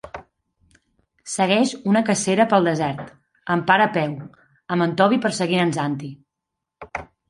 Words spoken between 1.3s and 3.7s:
Segueix una cacera pel desert, en